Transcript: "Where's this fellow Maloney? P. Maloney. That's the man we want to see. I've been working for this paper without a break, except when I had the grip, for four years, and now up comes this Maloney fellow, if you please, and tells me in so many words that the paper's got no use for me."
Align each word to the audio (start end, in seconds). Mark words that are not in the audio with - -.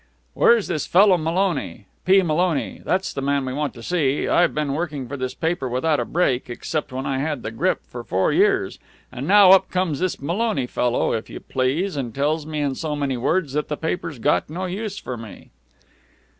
"Where's 0.33 0.65
this 0.67 0.87
fellow 0.87 1.15
Maloney? 1.15 1.85
P. 2.05 2.23
Maloney. 2.23 2.81
That's 2.83 3.13
the 3.13 3.21
man 3.21 3.45
we 3.45 3.53
want 3.53 3.75
to 3.75 3.83
see. 3.83 4.27
I've 4.27 4.51
been 4.55 4.73
working 4.73 5.07
for 5.07 5.15
this 5.15 5.35
paper 5.35 5.69
without 5.69 5.99
a 5.99 6.05
break, 6.05 6.49
except 6.49 6.91
when 6.91 7.05
I 7.05 7.19
had 7.19 7.43
the 7.43 7.51
grip, 7.51 7.81
for 7.85 8.03
four 8.03 8.33
years, 8.33 8.79
and 9.11 9.27
now 9.27 9.51
up 9.51 9.69
comes 9.69 9.99
this 9.99 10.19
Maloney 10.19 10.65
fellow, 10.65 11.13
if 11.13 11.29
you 11.29 11.39
please, 11.39 11.95
and 11.97 12.15
tells 12.15 12.47
me 12.47 12.61
in 12.61 12.73
so 12.73 12.95
many 12.95 13.15
words 13.15 13.53
that 13.53 13.67
the 13.67 13.77
paper's 13.77 14.17
got 14.17 14.49
no 14.49 14.65
use 14.65 14.97
for 14.97 15.17
me." 15.17 15.51